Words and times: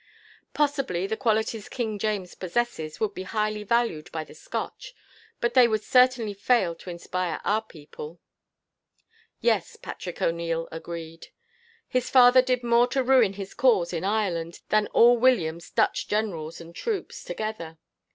Possibly, 0.55 1.05
the 1.05 1.15
qualities 1.15 1.69
King 1.69 1.99
James 1.99 2.33
possesses 2.33 2.99
would 2.99 3.13
be 3.13 3.21
highly 3.21 3.63
valued 3.63 4.11
by 4.11 4.23
the 4.23 4.33
Scotch, 4.33 4.95
but 5.39 5.53
they 5.53 5.67
would 5.67 5.83
certainly 5.83 6.33
fail 6.33 6.73
to 6.73 6.89
inspire 6.89 7.39
our 7.45 7.61
people." 7.61 8.19
"Yes," 9.41 9.75
Patrick 9.75 10.19
O'Neil 10.19 10.67
agreed. 10.71 11.27
"His 11.87 12.09
father 12.09 12.41
did 12.41 12.63
more 12.63 12.87
to 12.87 13.03
ruin 13.03 13.33
his 13.33 13.53
cause, 13.53 13.93
in 13.93 14.03
Ireland, 14.03 14.61
than 14.69 14.87
all 14.87 15.19
William's 15.19 15.69
Dutch 15.69 16.07
generals 16.07 16.59
and 16.59 16.73
troops, 16.75 17.23
together. 17.23 17.77